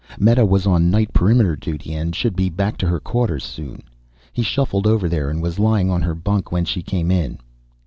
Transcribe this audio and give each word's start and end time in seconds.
Meta 0.19 0.47
was 0.47 0.65
on 0.65 0.89
night 0.89 1.13
perimeter 1.13 1.55
duty 1.55 1.93
and 1.93 2.15
should 2.15 2.35
be 2.35 2.49
back 2.49 2.75
to 2.77 2.87
her 2.87 2.99
quarters 2.99 3.43
soon. 3.43 3.83
He 4.33 4.41
shuffled 4.41 4.87
over 4.87 5.07
there 5.07 5.29
and 5.29 5.43
was 5.43 5.59
lying 5.59 5.91
on 5.91 6.01
her 6.01 6.15
bunk 6.15 6.51
when 6.51 6.65
she 6.65 6.81
came 6.81 7.11
in. 7.11 7.37